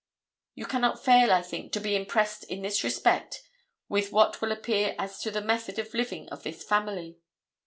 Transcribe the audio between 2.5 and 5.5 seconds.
this respect with what will appear as to the